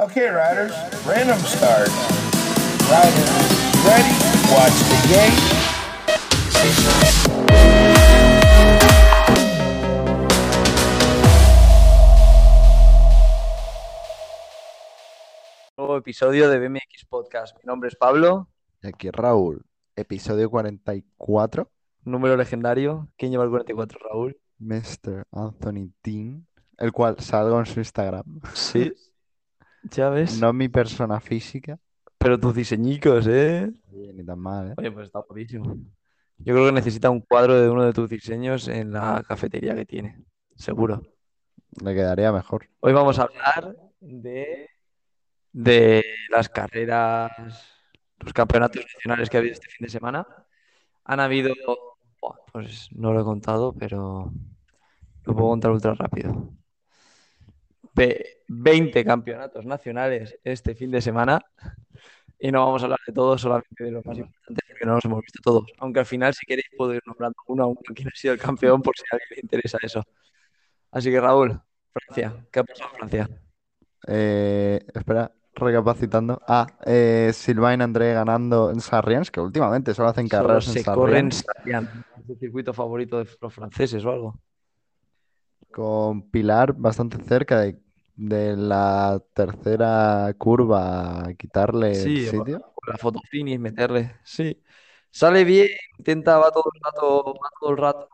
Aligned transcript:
Okay, 0.00 0.30
riders, 0.30 0.72
random 1.04 1.36
start. 1.40 1.90
Riders, 2.88 3.30
ready? 3.84 4.08
Watch 4.48 4.72
the 4.88 4.96
gate. 5.12 5.36
Nuevo 15.76 15.98
episodio 15.98 16.48
de 16.48 16.58
BMX 16.58 17.04
Podcast. 17.06 17.58
Mi 17.58 17.66
nombre 17.66 17.90
es 17.90 17.96
Pablo, 17.96 18.48
Y 18.82 18.88
aquí 18.88 19.10
Raúl, 19.10 19.66
episodio 19.96 20.48
44, 20.48 21.70
número 22.04 22.38
legendario. 22.38 23.10
¿Quién 23.18 23.32
lleva 23.32 23.44
el 23.44 23.50
44, 23.50 23.98
Raúl? 24.10 24.40
Mr. 24.60 25.24
Anthony 25.30 25.92
Dean, 26.02 26.46
el 26.78 26.90
cual 26.90 27.20
salgo 27.20 27.58
en 27.58 27.66
su 27.66 27.80
Instagram. 27.80 28.40
Sí. 28.54 28.94
Ya 29.82 30.10
ves. 30.10 30.40
No 30.40 30.52
mi 30.52 30.68
persona 30.68 31.20
física. 31.20 31.78
Pero 32.18 32.38
tus 32.38 32.54
diseñicos, 32.54 33.26
¿eh? 33.26 33.72
Oye, 33.92 34.12
ni 34.12 34.24
tan 34.24 34.38
mal, 34.38 34.70
¿eh? 34.70 34.74
Oye, 34.76 34.92
pues 34.92 35.06
está 35.06 35.20
guapísimo. 35.20 35.76
Yo 36.38 36.54
creo 36.54 36.66
que 36.66 36.72
necesita 36.72 37.10
un 37.10 37.20
cuadro 37.20 37.60
de 37.60 37.68
uno 37.68 37.84
de 37.84 37.92
tus 37.92 38.08
diseños 38.08 38.68
en 38.68 38.92
la 38.92 39.22
cafetería 39.26 39.74
que 39.74 39.86
tiene. 39.86 40.24
Seguro. 40.54 41.02
Le 41.82 41.94
quedaría 41.94 42.32
mejor. 42.32 42.68
Hoy 42.80 42.92
vamos 42.92 43.18
a 43.18 43.22
hablar 43.22 43.76
de, 44.00 44.68
de 45.52 46.04
las 46.30 46.48
carreras, 46.48 47.30
los 48.18 48.32
campeonatos 48.32 48.84
nacionales 48.94 49.30
que 49.30 49.36
ha 49.36 49.40
habido 49.40 49.54
este 49.54 49.68
fin 49.68 49.84
de 49.86 49.90
semana. 49.90 50.26
Han 51.04 51.20
habido, 51.20 51.54
pues 52.52 52.88
no 52.92 53.12
lo 53.12 53.20
he 53.20 53.24
contado, 53.24 53.72
pero 53.72 54.32
lo 55.24 55.34
puedo 55.34 55.48
contar 55.48 55.70
ultra 55.70 55.94
rápido. 55.94 56.52
Ve- 57.94 58.42
20 58.48 59.04
campeonatos 59.04 59.64
nacionales 59.66 60.38
este 60.44 60.74
fin 60.74 60.90
de 60.90 61.00
semana 61.00 61.40
y 62.38 62.50
no 62.50 62.64
vamos 62.64 62.82
a 62.82 62.86
hablar 62.86 63.00
de 63.06 63.12
todos, 63.12 63.40
solamente 63.40 63.84
de 63.84 63.90
los 63.90 64.04
más 64.06 64.18
importantes 64.18 64.64
porque 64.68 64.86
no 64.86 64.94
los 64.94 65.04
hemos 65.04 65.20
visto 65.20 65.40
todos. 65.42 65.64
Aunque 65.78 66.00
al 66.00 66.06
final, 66.06 66.32
si 66.34 66.46
queréis, 66.46 66.68
puedo 66.76 66.94
ir 66.94 67.02
nombrando 67.06 67.36
uno 67.48 67.64
a 67.64 67.66
uno 67.66 67.80
quién 67.94 68.08
ha 68.08 68.12
sido 68.14 68.34
el 68.34 68.40
campeón 68.40 68.80
por 68.80 68.96
si 68.96 69.02
a 69.10 69.16
alguien 69.16 69.28
le 69.36 69.40
interesa 69.42 69.78
eso. 69.82 70.02
Así 70.90 71.10
que 71.10 71.20
Raúl, 71.20 71.60
Francia, 71.92 72.34
¿qué 72.50 72.60
ha 72.60 72.64
pasado 72.64 72.90
en 72.90 72.96
Francia? 72.96 73.30
Eh, 74.06 74.80
espera, 74.94 75.30
recapacitando. 75.54 76.40
Ah, 76.46 76.66
eh, 76.86 77.30
Sylvain 77.34 77.82
André 77.82 78.14
ganando 78.14 78.70
en 78.70 78.80
Sarriens, 78.80 79.30
que 79.30 79.40
últimamente 79.40 79.92
solo 79.94 80.08
hacen 80.08 80.28
Solo 80.28 80.42
carreras 80.48 80.68
en 80.68 80.82
Sarriens, 80.82 81.44
Sarrián. 81.44 81.88
¿Es 82.22 82.30
el 82.30 82.38
circuito 82.38 82.72
favorito 82.72 83.18
de 83.18 83.28
los 83.40 83.52
franceses 83.54 84.04
o 84.04 84.10
algo? 84.10 84.40
Con 85.72 86.30
Pilar 86.30 86.74
bastante 86.74 87.18
cerca 87.24 87.60
de, 87.60 87.80
de 88.16 88.56
la 88.56 89.22
tercera 89.34 90.34
curva, 90.38 91.28
quitarle 91.38 92.04
el 92.04 92.16
Sí, 92.16 92.28
o- 92.28 92.32
sitio. 92.32 92.64
o 92.74 92.80
la 92.90 92.96
foto 92.98 93.20
finish, 93.30 93.58
meterle. 93.58 94.16
Sí. 94.24 94.62
Sale 95.10 95.44
bien, 95.44 95.68
intenta, 95.98 96.38
va 96.38 96.50
todo 96.52 96.64
el 96.74 96.80
rato, 96.82 97.34
va 97.34 97.48
todo 97.60 97.70
el 97.70 97.76
rato. 97.76 98.08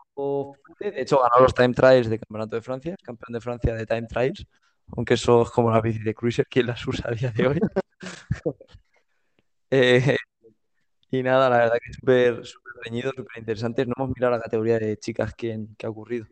De 0.79 1.01
hecho, 1.01 1.19
ganó 1.21 1.43
los 1.43 1.53
Time 1.53 1.73
Trials 1.73 2.09
de 2.09 2.19
Campeonato 2.19 2.55
de 2.55 2.61
Francia, 2.61 2.93
es 2.97 3.03
campeón 3.03 3.33
de 3.33 3.41
Francia 3.41 3.75
de 3.75 3.85
Time 3.85 4.07
Trials. 4.07 4.45
Aunque 4.95 5.13
eso 5.15 5.43
es 5.43 5.49
como 5.51 5.69
la 5.71 5.81
bici 5.81 5.99
de 5.99 6.13
Cruiser, 6.15 6.47
¿quién 6.49 6.67
las 6.67 6.85
usa 6.87 7.09
a 7.09 7.13
día 7.13 7.31
de 7.31 7.47
hoy? 7.47 7.59
Eh, 9.69 10.15
y 11.11 11.23
nada, 11.23 11.49
la 11.49 11.57
verdad 11.59 11.77
que 11.83 11.93
súper 11.93 12.45
súper 12.45 12.73
reñido, 12.85 13.11
súper 13.15 13.39
interesante. 13.39 13.85
No 13.85 13.93
hemos 13.97 14.09
mirado 14.15 14.33
la 14.33 14.41
categoría 14.41 14.79
de 14.79 14.97
chicas 14.99 15.33
quién, 15.35 15.75
qué 15.77 15.87
ha 15.87 15.89
ocurrido. 15.89 16.27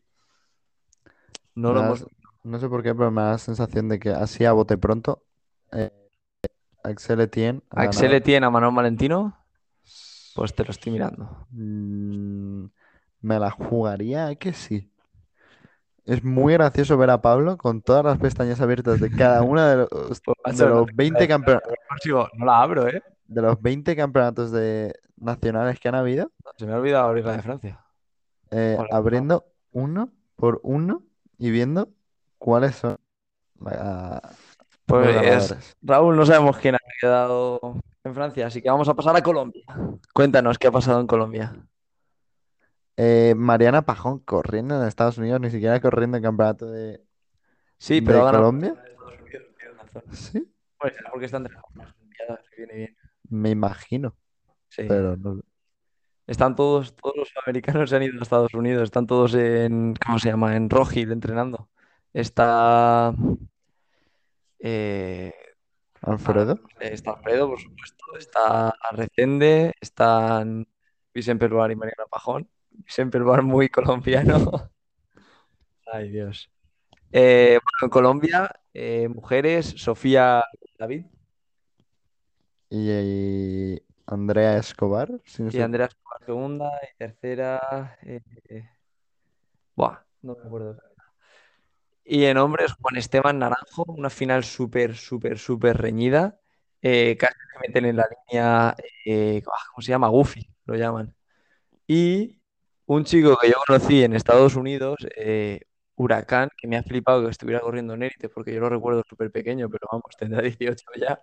No 1.55 1.73
lo 1.73 1.79
hemos. 1.81 2.05
no 2.43 2.59
sé 2.59 2.69
por 2.69 2.83
qué, 2.83 2.93
pero 2.93 3.11
me 3.11 3.21
da 3.21 3.31
la 3.31 3.37
sensación 3.37 3.89
de 3.89 3.99
que 3.99 4.09
así 4.09 4.45
a 4.45 4.51
bote 4.53 4.77
pronto, 4.77 5.23
eh, 5.71 5.91
Axel 6.83 7.21
Etienne 7.21 7.61
Axel 7.71 8.03
ganado. 8.03 8.17
Etienne 8.17 8.45
a 8.45 8.49
Manuel 8.49 8.75
Valentino, 8.75 9.35
pues 10.35 10.53
te 10.53 10.63
lo 10.63 10.71
estoy 10.71 10.91
mirando. 10.91 11.47
Mm, 11.51 12.65
me 13.21 13.39
la 13.39 13.49
jugaría 13.51 14.27
a 14.27 14.35
que 14.35 14.53
sí. 14.53 14.91
Es 16.05 16.23
muy 16.23 16.53
gracioso 16.53 16.97
ver 16.97 17.09
a 17.09 17.21
Pablo 17.21 17.57
con 17.57 17.81
todas 17.81 18.05
las 18.05 18.19
pestañas 18.19 18.61
abiertas 18.61 18.99
de 18.99 19.09
cada 19.09 19.41
una 19.41 19.69
de 19.69 19.75
los, 19.77 19.89
Pues, 20.43 20.57
de 20.57 20.67
los 20.67 20.85
te 20.85 20.93
20 20.93 21.25
creas, 21.25 21.29
campeon- 21.39 21.61
pero 21.63 21.75
consigo, 21.89 22.27
no 22.37 22.45
la 22.45 22.61
abro, 22.61 22.87
¿eh? 22.87 23.01
de 23.27 23.41
los 23.41 23.59
20 23.59 23.95
campeonatos 23.95 24.51
de 24.51 24.93
nacionales 25.17 25.79
que 25.79 25.87
han 25.87 25.95
habido, 25.95 26.31
Se 26.59 26.67
me 26.67 26.73
ha 26.73 26.77
olvidado 26.77 27.07
abrir 27.07 27.25
la 27.25 27.31
de 27.37 27.41
Francia. 27.41 27.79
eh, 28.51 28.77
abriendo 28.91 29.45
uno 29.71 30.11
por 30.35 30.59
uno 30.63 31.01
y 31.37 31.51
viendo 31.51 31.89
cuáles 32.37 32.75
son 32.75 32.97
los 33.59 33.73
Pues 34.85 35.15
ganadores. 35.15 35.75
Raúl, 35.81 36.15
no 36.15 36.25
sabemos 36.25 36.57
quién 36.57 36.75
ha 36.75 36.79
quedado 36.99 37.59
en 38.03 38.13
Francia, 38.13 38.47
así 38.47 38.61
que 38.61 38.69
vamos 38.69 38.87
a 38.89 38.93
pasar 38.93 39.15
a 39.15 39.23
Colombia. 39.23 39.63
Cuéntanos 40.13 40.57
qué 40.59 40.67
ha 40.67 40.71
pasado 40.71 40.99
en 40.99 41.07
Colombia. 41.07 41.55
Eh, 42.97 43.33
Mariana 43.35 43.81
Pajón 43.81 44.19
corriendo 44.19 44.79
en 44.81 44.87
Estados 44.87 45.17
Unidos, 45.17 45.41
ni 45.41 45.49
siquiera 45.51 45.81
corriendo 45.81 46.17
el 46.17 46.23
campeonato 46.23 46.67
de, 46.69 47.03
Sí, 47.77 47.99
de 47.99 48.05
pero 48.05 48.19
ganado 48.25 48.37
Colombia. 48.43 48.75
Sí, 50.11 50.49
Pues 50.79 50.93
será 50.95 51.09
porque 51.09 51.25
están 51.25 51.41
entre 51.45 51.55
las 51.55 51.95
Olimpiadas, 51.97 52.39
viene 52.57 52.73
bien. 52.73 52.97
me 53.29 53.49
imagino, 53.49 54.15
Sí. 54.69 54.83
pero 54.87 55.17
no. 55.17 55.41
Están 56.27 56.55
todos, 56.55 56.95
todos 56.95 57.15
los 57.15 57.31
americanos 57.45 57.89
se 57.89 57.95
han 57.95 58.03
ido 58.03 58.19
a 58.19 58.23
Estados 58.23 58.53
Unidos, 58.55 58.83
están 58.83 59.05
todos 59.05 59.35
en, 59.35 59.93
¿cómo 60.03 60.17
se 60.17 60.29
llama? 60.29 60.55
En 60.55 60.69
Rock 60.69 60.95
Hill 60.95 61.11
entrenando. 61.11 61.69
Está, 62.13 63.13
eh, 64.59 65.33
Alfredo. 66.01 66.59
está 66.79 67.11
Alfredo, 67.11 67.49
por 67.49 67.59
supuesto, 67.59 68.05
está 68.17 68.73
Arrecende, 68.89 69.73
están 69.79 70.67
Vicente 71.13 71.47
Perbar 71.47 71.71
y 71.71 71.75
Mariana 71.75 72.05
Pajón. 72.09 72.49
Vicente 72.71 73.17
Perbar 73.17 73.43
muy 73.43 73.69
colombiano. 73.69 74.71
Ay, 75.91 76.09
Dios. 76.09 76.49
Eh, 77.11 77.59
bueno, 77.61 77.83
en 77.83 77.89
Colombia, 77.89 78.51
eh, 78.73 79.07
mujeres, 79.07 79.67
Sofía 79.77 80.43
David 80.77 81.05
Y, 82.69 82.91
y 82.91 83.81
Andrea 84.07 84.57
Escobar, 84.57 85.09
si 85.23 85.43
no 85.43 85.49
y 85.51 85.61
Andrea 85.61 85.85
Escobar 85.85 86.04
segunda 86.25 86.71
y 86.83 86.97
tercera. 86.97 87.97
eh, 88.01 88.21
eh, 88.49 88.69
buah, 89.75 89.99
no 90.21 90.35
me 90.35 90.45
acuerdo. 90.45 90.77
Y 92.03 92.25
en 92.25 92.37
hombres, 92.37 92.73
Juan 92.73 92.97
Esteban 92.97 93.39
Naranjo, 93.39 93.83
una 93.87 94.09
final 94.09 94.43
súper, 94.43 94.95
súper, 94.95 95.39
súper 95.39 95.77
reñida. 95.77 96.39
Eh, 96.81 97.17
casi 97.17 97.33
se 97.33 97.59
meten 97.67 97.85
en 97.85 97.95
la 97.97 98.07
línea, 98.27 98.75
eh, 99.05 99.41
ah, 99.47 99.63
¿cómo 99.71 99.81
se 99.81 99.89
llama? 99.91 100.07
Goofy, 100.09 100.47
lo 100.65 100.75
llaman. 100.75 101.15
Y 101.87 102.39
un 102.85 103.05
chico 103.05 103.37
que 103.37 103.49
yo 103.49 103.55
conocí 103.67 104.03
en 104.03 104.13
Estados 104.13 104.55
Unidos, 104.55 104.97
Huracán, 105.95 106.49
que 106.57 106.67
me 106.67 106.77
ha 106.77 106.83
flipado 106.83 107.23
que 107.23 107.31
estuviera 107.31 107.61
corriendo 107.61 107.95
en 107.95 108.03
élite, 108.03 108.29
porque 108.29 108.53
yo 108.53 108.59
lo 108.59 108.69
recuerdo 108.69 109.03
súper 109.09 109.31
pequeño, 109.31 109.69
pero 109.69 109.87
vamos, 109.91 110.15
tendrá 110.17 110.41
18 110.41 110.85
ya. 110.95 111.19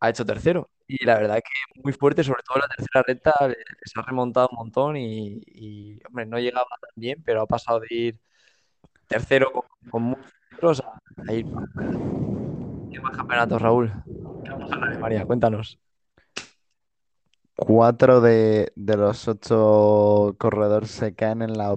ha 0.00 0.10
hecho 0.10 0.26
tercero. 0.26 0.68
Y 0.88 1.04
la 1.04 1.16
verdad 1.18 1.36
que 1.38 1.80
muy 1.82 1.92
fuerte, 1.92 2.22
sobre 2.22 2.42
todo 2.44 2.58
en 2.58 2.62
la 2.62 2.68
tercera 2.68 3.02
recta, 3.06 3.48
le- 3.48 3.56
se 3.84 3.98
ha 4.00 4.02
remontado 4.02 4.48
un 4.52 4.56
montón 4.58 4.96
y, 4.96 5.42
y, 5.46 5.98
hombre, 6.06 6.26
no 6.26 6.38
llegaba 6.38 6.66
tan 6.80 6.90
bien, 6.94 7.22
pero 7.24 7.42
ha 7.42 7.46
pasado 7.46 7.80
de 7.80 7.86
ir 7.90 8.20
tercero 9.08 9.52
con, 9.52 9.64
con 9.90 10.02
muchos 10.02 10.32
metros 10.52 10.80
a, 10.80 11.00
a 11.28 11.32
ir. 11.34 11.46
¿Qué 12.90 13.00
más 13.02 13.16
campeonatos, 13.16 13.62
Raúl? 13.62 13.92
¿Qué 14.44 14.50
pasado 14.58 14.82
en 14.82 14.88
Alemania? 14.90 15.26
Cuéntanos. 15.26 15.78
Cuatro 17.56 18.20
de, 18.20 18.72
de 18.76 18.96
los 18.96 19.26
ocho 19.28 20.36
corredores 20.38 20.90
se 20.90 21.14
caen 21.14 21.42
en 21.42 21.56
la, 21.56 21.76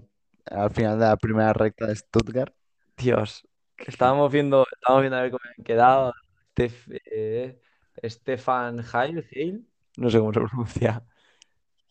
al 0.51 0.71
final 0.71 0.99
de 0.99 1.05
la 1.05 1.17
primera 1.17 1.53
recta 1.53 1.87
de 1.87 1.95
Stuttgart. 1.95 2.53
Dios, 2.97 3.47
estábamos 3.77 4.31
viendo, 4.31 4.65
estábamos 4.71 5.03
viendo 5.03 5.17
a 5.17 5.21
ver 5.21 5.31
cómo 5.31 5.39
habían 5.45 5.63
quedado. 5.63 6.13
Stef- 6.55 6.99
eh, 7.05 7.59
Stefan 8.03 8.79
Heil, 8.93 9.25
Heil, 9.31 9.65
no 9.97 10.09
sé 10.09 10.19
cómo 10.19 10.33
se 10.33 10.39
pronuncia. 10.41 11.03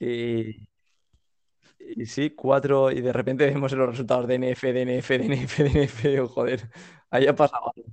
Y, 0.01 0.69
y 1.97 2.07
sí, 2.07 2.31
cuatro, 2.31 2.91
y 2.91 3.01
de 3.01 3.13
repente 3.13 3.47
vemos 3.47 3.73
los 3.73 3.89
resultados 3.89 4.27
DNF, 4.29 4.73
DNF, 4.73 5.19
DNF, 5.19 5.63
DNF. 5.65 6.09
Digo, 6.09 6.29
joder, 6.29 6.69
ahí 7.11 7.27
ha 7.27 7.35
pasado 7.35 7.73
algo. 7.75 7.89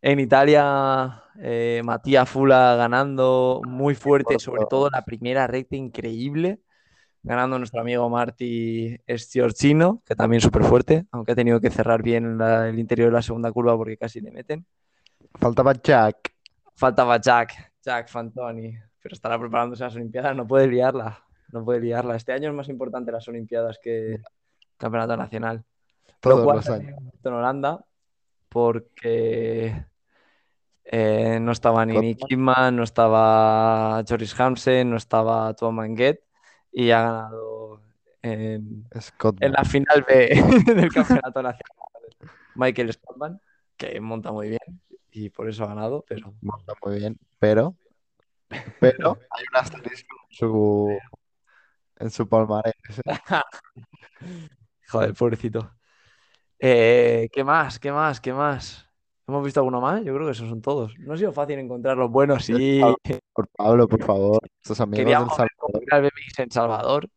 En 0.00 0.20
Italia, 0.20 1.24
eh, 1.40 1.82
Matías 1.84 2.28
Fula 2.28 2.76
ganando 2.76 3.60
muy 3.66 3.94
fuerte, 3.94 4.38
sobre 4.38 4.62
todo 4.70 4.86
en 4.86 4.92
la 4.92 5.04
primera 5.04 5.46
recta, 5.46 5.74
increíble. 5.76 6.60
Ganando 7.20 7.58
nuestro 7.58 7.80
amigo 7.80 8.08
Marty 8.08 8.96
Stiorchino, 9.08 10.02
que 10.06 10.14
también 10.14 10.40
súper 10.40 10.62
fuerte, 10.62 11.06
aunque 11.10 11.32
ha 11.32 11.34
tenido 11.34 11.60
que 11.60 11.68
cerrar 11.68 12.00
bien 12.00 12.38
la- 12.38 12.68
el 12.68 12.78
interior 12.78 13.08
de 13.08 13.14
la 13.14 13.22
segunda 13.22 13.50
curva 13.50 13.76
porque 13.76 13.96
casi 13.96 14.20
le 14.20 14.30
meten. 14.30 14.64
Faltaba 15.34 15.72
Jack. 15.74 16.34
Faltaba 16.78 17.20
Jack, 17.20 17.72
Jack 17.82 18.08
Fantoni, 18.08 18.72
pero 19.02 19.12
estará 19.12 19.36
preparándose 19.36 19.82
a 19.82 19.88
las 19.88 19.96
Olimpiadas, 19.96 20.36
no 20.36 20.46
puede 20.46 20.68
liarla, 20.68 21.24
no 21.50 21.64
puede 21.64 21.80
liarla. 21.80 22.14
Este 22.14 22.32
año 22.32 22.50
es 22.50 22.54
más 22.54 22.68
importante 22.68 23.10
las 23.10 23.26
Olimpiadas 23.26 23.80
que 23.82 24.14
el 24.14 24.22
Campeonato 24.76 25.16
Nacional. 25.16 25.64
Lo 26.06 26.12
Todos 26.20 26.44
cual 26.44 26.56
los 26.58 26.70
años. 26.70 27.00
en 27.24 27.32
Holanda, 27.32 27.84
porque 28.48 29.86
Eh, 30.84 31.38
no 31.40 31.50
estaba 31.50 31.84
ni 31.84 31.98
Nick 31.98 32.20
Cotman. 32.20 32.28
Kidman, 32.28 32.76
no 32.76 32.84
estaba 32.84 34.02
Joris 34.08 34.38
Hansen, 34.40 34.88
no 34.88 34.96
estaba 34.96 35.52
Tom 35.54 35.74
Manguet 35.74 36.22
y 36.70 36.92
ha 36.92 37.02
ganado 37.02 37.82
en, 38.22 38.88
Scott 39.00 39.36
en 39.40 39.52
la 39.52 39.64
final 39.64 40.04
B 40.08 40.28
del 40.74 40.92
campeonato 40.92 41.42
nacional 41.42 41.76
Michael 42.54 42.92
Scottman, 42.92 43.40
que 43.76 44.00
monta 44.00 44.30
muy 44.32 44.48
bien 44.48 44.80
y 45.18 45.30
por 45.30 45.48
eso 45.48 45.64
ha 45.64 45.68
ganado, 45.68 46.04
pero 46.06 46.32
monta 46.40 46.74
muy 46.84 46.98
bien, 46.98 47.18
pero, 47.38 47.74
pero 48.80 49.18
hay 49.30 49.44
un 49.50 49.56
asterisco 49.56 50.16
en 50.30 50.36
su, 50.36 50.98
en 51.98 52.10
su 52.10 52.28
palmarés. 52.28 52.74
¿eh? 53.04 53.18
joder, 54.88 55.14
pobrecito. 55.14 55.72
Eh, 56.60 57.28
¿qué 57.32 57.42
más? 57.42 57.80
¿Qué 57.80 57.90
más? 57.90 58.20
¿Qué 58.20 58.32
más? 58.32 58.86
¿Hemos 59.26 59.44
visto 59.44 59.60
alguno 59.60 59.80
más? 59.80 60.04
Yo 60.04 60.14
creo 60.14 60.26
que 60.26 60.32
esos 60.32 60.48
son 60.48 60.62
todos. 60.62 60.94
No 61.00 61.14
ha 61.14 61.16
sido 61.16 61.32
fácil 61.32 61.58
encontrar 61.58 61.96
los 61.96 62.10
buenos, 62.10 62.44
sí. 62.44 62.80
Por 63.32 63.48
Pablo, 63.48 63.88
por 63.88 64.02
favor, 64.02 64.40
estos 64.62 64.80
amigos 64.80 64.98
del 64.98 65.04
Queríamos 65.04 65.36
Salvador. 65.36 66.10
BMX 66.12 66.38
en 66.38 66.50
Salvador. 66.50 67.10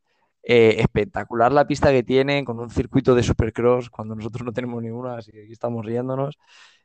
Eh, 0.44 0.78
espectacular 0.80 1.52
la 1.52 1.68
pista 1.68 1.92
que 1.92 2.02
tiene 2.02 2.44
con 2.44 2.60
un 2.60 2.72
circuito 2.72 3.14
de 3.14 3.22
supercross 3.22 3.92
cuando 3.92 4.16
nosotros 4.16 4.44
no 4.44 4.52
tenemos 4.52 4.82
ninguna, 4.82 5.18
así 5.18 5.32
que 5.32 5.44
aquí 5.44 5.52
estamos 5.52 5.86
riéndonos. 5.86 6.38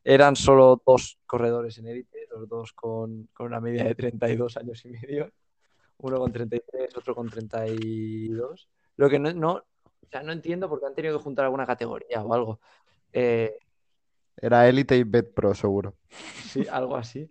Eran 0.08 0.36
solo 0.36 0.80
dos 0.86 1.18
corredores 1.26 1.78
en 1.78 1.88
élite, 1.88 2.28
los 2.30 2.48
dos 2.48 2.72
con, 2.72 3.28
con 3.34 3.46
una 3.46 3.60
media 3.60 3.82
de 3.82 3.96
32 3.96 4.56
años 4.56 4.84
y 4.84 4.90
medio. 4.90 5.32
Uno 5.98 6.18
con 6.18 6.30
33, 6.32 6.96
otro 6.96 7.12
con 7.12 7.28
32. 7.28 8.68
Lo 8.98 9.10
que 9.10 9.18
no, 9.18 9.32
no, 9.32 9.54
o 9.54 10.08
sea, 10.08 10.22
no 10.22 10.30
entiendo 10.30 10.68
por 10.68 10.78
qué 10.78 10.86
han 10.86 10.94
tenido 10.94 11.18
que 11.18 11.24
juntar 11.24 11.46
alguna 11.46 11.66
categoría 11.66 12.22
o 12.22 12.32
algo. 12.32 12.60
Eh, 13.12 13.58
Era 14.36 14.68
élite 14.68 14.96
y 14.96 15.02
Bet 15.02 15.34
Pro, 15.34 15.54
seguro. 15.54 15.96
sí, 16.08 16.64
algo 16.70 16.94
así. 16.94 17.28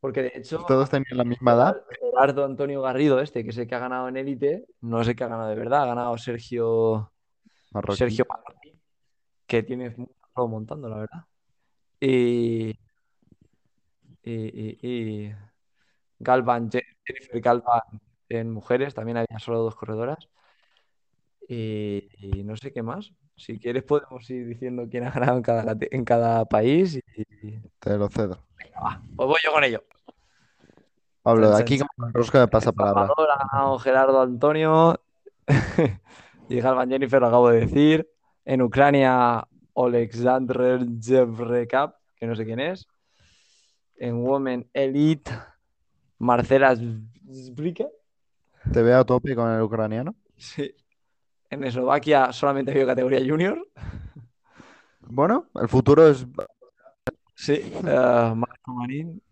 Porque 0.00 0.22
de 0.22 0.32
hecho, 0.36 0.64
Todos 0.66 0.88
tenían 0.88 1.18
la 1.18 1.24
misma 1.24 1.52
edad. 1.52 1.84
Gerardo 2.00 2.46
Antonio 2.46 2.80
Garrido, 2.80 3.20
este, 3.20 3.44
que 3.44 3.50
es 3.50 3.58
el 3.58 3.66
que 3.66 3.74
ha 3.74 3.78
ganado 3.78 4.08
en 4.08 4.16
élite, 4.16 4.64
no 4.80 5.02
el 5.02 5.14
que 5.14 5.22
ha 5.22 5.28
ganado 5.28 5.50
de 5.50 5.56
verdad, 5.56 5.82
ha 5.82 5.86
ganado 5.86 6.16
Sergio, 6.16 7.12
Marroquí. 7.72 7.98
Sergio 7.98 8.24
Marroquí, 8.26 8.80
que 9.46 9.62
tiene 9.62 9.94
montando, 10.34 10.88
la 10.88 10.96
verdad. 10.96 11.26
Y, 12.00 12.78
y, 14.22 14.32
y- 14.32 14.78
y 14.82 15.32
Galvan, 16.18 16.70
Je- 16.70 16.82
Jennifer 17.04 17.40
Galvan 17.40 17.80
en 18.28 18.50
mujeres, 18.50 18.94
también 18.94 19.18
había 19.18 19.38
solo 19.38 19.60
dos 19.60 19.76
corredoras. 19.76 20.28
Y, 21.48 22.08
y 22.18 22.42
no 22.44 22.56
sé 22.56 22.72
qué 22.72 22.82
más. 22.82 23.12
Si 23.36 23.58
quieres 23.58 23.84
podemos 23.84 24.28
ir 24.30 24.46
diciendo 24.46 24.86
quién 24.90 25.04
ha 25.04 25.10
ganado 25.10 25.36
en 25.36 25.42
cada, 25.42 25.64
cate- 25.64 25.88
en 25.94 26.04
cada 26.04 26.44
país. 26.44 26.96
Y, 26.96 27.60
Te 27.78 27.96
lo 27.96 28.08
cedo. 28.08 28.44
venga, 28.58 28.80
va, 28.80 29.02
pues 29.16 29.28
voy 29.28 29.38
yo 29.44 29.52
con 29.52 29.62
ello. 29.64 29.84
Pablo, 31.22 31.50
de 31.50 31.62
aquí 31.62 31.78
como 31.78 32.08
el 32.08 32.14
rosco 32.14 32.38
de 32.38 32.48
pasa 32.48 32.72
palabra. 32.72 33.08
Ha 33.16 33.46
ganado 33.52 33.78
Gerardo 33.78 34.22
Antonio 34.22 35.00
y 36.48 36.60
Galvan 36.60 36.88
Jennifer, 36.88 37.20
lo 37.20 37.26
acabo 37.28 37.50
de 37.50 37.60
decir. 37.60 38.08
En 38.44 38.62
Ucrania, 38.62 39.46
Alexander 39.76 40.80
Jevrekap, 41.00 41.96
que 42.16 42.26
no 42.26 42.34
sé 42.34 42.44
quién 42.44 42.60
es. 42.60 42.86
En 43.96 44.16
Women 44.16 44.68
Elite, 44.72 45.30
Marcela 46.18 46.74
Zbrika. 46.76 47.86
Te 48.72 48.82
veo 48.82 48.98
a 48.98 49.04
tope 49.04 49.34
con 49.34 49.50
el 49.50 49.62
ucraniano. 49.62 50.14
Sí. 50.36 50.74
En 51.50 51.64
Eslovaquia 51.64 52.32
solamente 52.32 52.72
había 52.72 52.86
categoría 52.86 53.20
junior. 53.20 53.66
Bueno, 55.00 55.48
el 55.54 55.68
futuro 55.68 56.08
es 56.08 56.26
Sí. 57.34 57.52
eh, 57.86 58.32
Marco 58.34 58.72
Marín, 58.72 59.22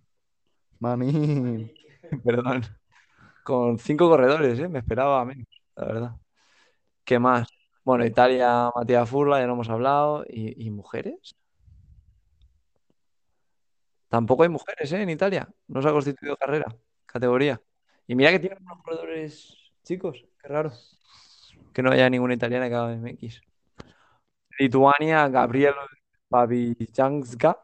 Maní. 0.79 1.73
perdón. 2.25 2.62
Con 3.43 3.79
cinco 3.79 4.08
corredores, 4.08 4.58
¿eh? 4.58 4.69
Me 4.69 4.79
esperaba 4.81 5.25
menos, 5.25 5.46
la 5.76 5.85
verdad. 5.87 6.17
¿Qué 7.05 7.19
más? 7.19 7.49
Bueno, 7.85 8.05
Italia, 8.07 8.71
Matías 8.75 9.09
Furla, 9.09 9.41
ya 9.41 9.47
lo 9.47 9.53
hemos 9.55 9.69
hablado. 9.69 10.25
¿Y, 10.29 10.67
y 10.67 10.71
mujeres? 10.71 11.37
Tampoco 14.09 14.45
hay 14.45 14.49
mujeres, 14.49 14.93
¿eh? 14.93 15.03
En 15.03 15.11
Italia. 15.11 15.49
No 15.69 15.83
se 15.83 15.89
ha 15.89 15.93
constituido 15.93 16.37
carrera, 16.37 16.67
categoría. 17.05 17.61
Y 18.07 18.15
mira 18.15 18.31
que 18.31 18.39
tienen 18.39 18.63
unos 18.63 18.83
corredores 18.83 19.57
chicos, 19.83 20.25
qué 20.41 20.49
raro. 20.49 20.73
Que 21.73 21.83
no 21.83 21.91
haya 21.91 22.09
ninguna 22.09 22.35
italiana 22.35 22.69
que 22.69 22.75
haga 22.75 22.93
MX. 22.95 23.43
Lituania, 24.59 25.29
Gabriel 25.29 25.75
Babijanska. 26.31 27.59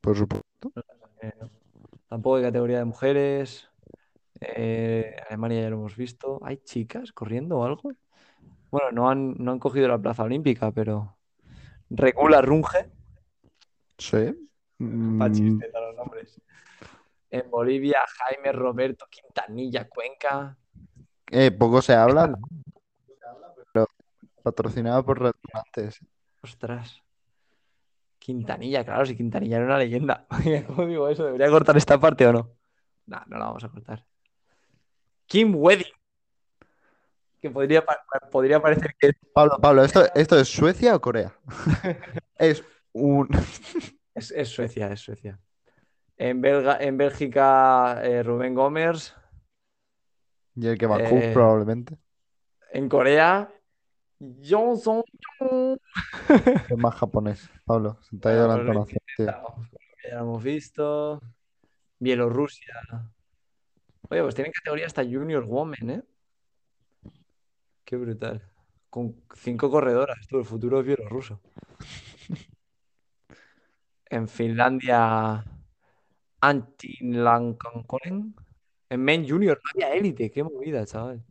Por 0.00 0.16
supuesto. 0.16 0.72
Eh, 1.20 1.32
tampoco 2.08 2.36
hay 2.36 2.44
categoría 2.44 2.78
de 2.78 2.84
mujeres. 2.86 3.68
Eh, 4.40 5.14
Alemania 5.28 5.62
ya 5.62 5.70
lo 5.70 5.76
hemos 5.76 5.96
visto. 5.96 6.40
¿Hay 6.42 6.58
chicas 6.58 7.12
corriendo 7.12 7.58
o 7.58 7.64
algo? 7.64 7.92
Bueno, 8.70 8.92
no 8.92 9.10
han, 9.10 9.34
no 9.38 9.52
han 9.52 9.58
cogido 9.58 9.88
la 9.88 9.98
plaza 9.98 10.22
olímpica, 10.24 10.70
pero. 10.72 11.16
Regula 11.90 12.42
Runge. 12.42 12.90
Sí. 13.96 14.48
Pa' 14.78 14.84
Mm, 14.84 15.32
chisteta 15.32 15.80
los 15.80 15.96
nombres. 15.96 16.40
En 17.30 17.50
Bolivia, 17.50 17.98
Jaime 18.06 18.52
Roberto 18.52 19.06
Quintanilla 19.10 19.88
Cuenca. 19.88 20.56
eh, 21.30 21.50
poco 21.50 21.82
se 21.82 21.94
habla, 21.94 22.32
pero 23.72 23.86
patrocinado 24.42 25.04
por 25.04 25.20
restaurantes. 25.20 26.00
Ostras. 26.42 27.02
Quintanilla, 28.18 28.84
claro, 28.84 29.04
si 29.06 29.16
Quintanilla 29.16 29.56
era 29.56 29.66
una 29.66 29.78
leyenda. 29.78 30.26
¿Cómo 30.66 30.86
digo 30.86 31.08
eso? 31.08 31.24
¿Debería 31.24 31.50
cortar 31.50 31.76
esta 31.76 31.98
parte 31.98 32.26
o 32.26 32.32
no? 32.32 32.50
No, 33.06 33.22
no 33.26 33.38
la 33.38 33.46
vamos 33.46 33.64
a 33.64 33.68
cortar. 33.68 34.04
Kim 35.26 35.54
Wedding. 35.56 35.92
Que 37.40 37.50
podría, 37.50 37.84
podría 38.30 38.60
parecer 38.60 38.94
que 38.98 39.12
Pablo, 39.32 39.58
Pablo, 39.60 39.84
¿esto, 39.84 40.04
esto 40.14 40.38
es 40.38 40.48
Suecia 40.48 40.96
o 40.96 41.00
Corea? 41.00 41.32
Es 42.38 42.64
un. 42.92 43.28
Es, 44.14 44.32
es 44.32 44.48
Suecia, 44.48 44.90
es 44.90 44.98
Suecia. 44.98 45.38
En, 46.16 46.40
Belga, 46.40 46.78
en 46.80 46.96
Bélgica, 46.96 48.00
eh, 48.02 48.24
Rubén 48.24 48.52
Gómez. 48.52 49.14
Y 50.56 50.66
el 50.66 50.76
que 50.76 50.86
Bakú, 50.86 51.14
Eh, 51.18 51.30
probablemente. 51.32 51.96
En 52.72 52.88
Corea, 52.88 53.48
Johnson. 54.44 55.04
Es 56.68 56.76
más 56.76 56.96
japonés. 56.96 57.48
Pablo, 57.64 57.98
se 58.02 58.18
te 58.18 58.28
ha 58.28 58.32
ido 58.32 58.48
la 58.48 58.56
Bueno, 58.56 58.70
entonación. 58.70 59.00
Ya 59.18 60.16
lo 60.16 60.20
hemos 60.22 60.42
visto. 60.42 61.20
Bielorrusia. 62.00 62.74
Oye, 64.10 64.22
pues 64.22 64.34
tienen 64.34 64.52
categoría 64.52 64.86
hasta 64.86 65.04
Junior 65.04 65.44
Woman, 65.44 65.90
¿eh? 65.90 66.02
Qué 67.88 67.96
brutal. 67.96 68.42
Con 68.90 69.16
cinco 69.34 69.70
corredoras, 69.70 70.26
tú, 70.28 70.38
el 70.38 70.44
futuro 70.44 70.80
es 70.80 70.86
bielorruso. 70.86 71.40
En 74.10 74.28
Finlandia, 74.28 75.42
Antin 76.40 77.24
Lankankonen. 77.24 78.34
En 78.90 79.00
Men 79.00 79.26
Junior 79.26 79.58
no 79.62 79.70
había 79.72 79.94
élite, 79.94 80.30
qué 80.30 80.42
movida, 80.42 80.84
chaval. 80.84 81.22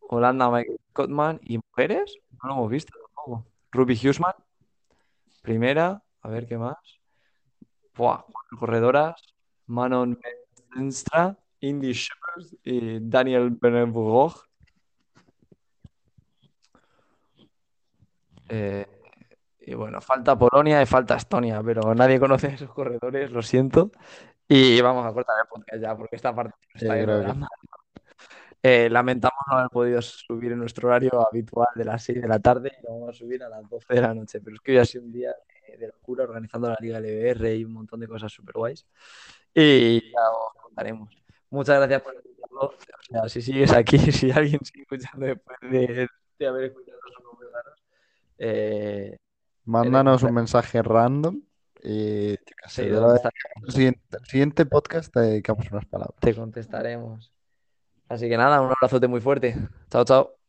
Holanda, 0.00 0.50
Michael 0.50 0.78
Scottman. 0.90 1.40
¿Y 1.44 1.58
mujeres? 1.58 2.18
No 2.42 2.48
lo 2.48 2.54
hemos 2.56 2.70
visto 2.70 2.92
tampoco. 2.98 3.46
Ruby 3.72 3.94
Huseman, 3.94 4.34
primera. 5.40 6.02
A 6.20 6.28
ver 6.28 6.46
qué 6.46 6.58
más. 6.58 6.76
Buah, 7.94 8.24
cuatro 8.30 8.58
corredoras. 8.58 9.34
Manon 9.66 10.18
Menstra, 10.74 11.38
Indy 11.60 11.92
Shepard 11.92 12.44
y 12.62 12.98
Daniel 13.00 13.50
Beneburg. 13.50 14.34
Eh, 18.48 18.86
y 19.60 19.74
bueno, 19.74 20.00
falta 20.00 20.36
Polonia 20.36 20.82
y 20.82 20.86
falta 20.86 21.16
Estonia, 21.16 21.62
pero 21.62 21.94
nadie 21.94 22.20
conoce 22.20 22.48
esos 22.48 22.70
corredores, 22.70 23.30
lo 23.30 23.42
siento. 23.42 23.90
Y 24.46 24.80
vamos 24.80 25.06
a 25.06 25.12
cortar 25.12 25.36
el 25.40 25.48
podcast 25.48 25.82
ya, 25.82 25.96
porque 25.96 26.16
esta 26.16 26.34
parte 26.34 26.54
Sí, 26.74 26.86
está 26.86 27.34
manos. 27.34 27.48
Eh, 28.62 28.88
lamentamos 28.88 29.38
no 29.50 29.58
haber 29.58 29.70
podido 29.70 30.00
subir 30.00 30.52
en 30.52 30.58
nuestro 30.58 30.88
horario 30.88 31.26
habitual 31.26 31.68
de 31.74 31.84
las 31.84 32.02
6 32.02 32.22
de 32.22 32.28
la 32.28 32.38
tarde 32.38 32.72
y 32.78 32.86
lo 32.86 32.94
vamos 32.94 33.10
a 33.10 33.12
subir 33.12 33.42
a 33.42 33.48
las 33.50 33.68
12 33.68 33.92
de 33.92 34.00
la 34.00 34.14
noche. 34.14 34.40
Pero 34.40 34.56
es 34.56 34.60
que 34.62 34.72
hoy 34.72 34.78
ha 34.78 34.84
sido 34.86 35.04
un 35.04 35.12
día 35.12 35.34
de, 35.68 35.76
de 35.76 35.86
locura 35.88 36.24
organizando 36.24 36.68
la 36.68 36.76
Liga 36.80 36.98
LBR 36.98 37.56
y 37.56 37.64
un 37.64 37.72
montón 37.72 38.00
de 38.00 38.08
cosas 38.08 38.32
súper 38.32 38.54
guays. 38.54 38.86
Y 39.54 40.10
ya 40.10 40.30
os 40.30 40.62
contaremos. 40.62 41.14
Muchas 41.50 41.76
gracias 41.76 42.02
por 42.02 42.14
escucharlo. 42.14 42.60
O 42.60 43.02
sea, 43.10 43.28
si 43.28 43.42
sigues 43.42 43.72
aquí, 43.72 43.98
si 44.12 44.30
alguien 44.30 44.64
sigue 44.64 44.82
escuchando 44.82 45.26
después 45.26 45.58
de, 45.62 46.08
de 46.38 46.46
haber 46.46 46.64
escuchado 46.64 46.83
eh, 48.38 49.16
Mándanos 49.64 50.22
un 50.22 50.34
mensaje 50.34 50.82
random 50.82 51.40
y 51.82 52.36
sé, 52.66 52.68
sí, 52.68 52.80
el 52.80 53.72
siguiente, 53.72 54.00
el 54.18 54.26
siguiente 54.26 54.66
podcast 54.66 55.12
te 55.12 55.20
dedicamos 55.20 55.70
unas 55.70 55.86
palabras. 55.86 56.18
Te 56.20 56.34
contestaremos. 56.34 57.32
Así 58.08 58.28
que 58.28 58.36
nada, 58.36 58.60
un 58.60 58.70
abrazote 58.70 59.08
muy 59.08 59.20
fuerte. 59.20 59.56
Chao, 59.90 60.04
chao. 60.04 60.43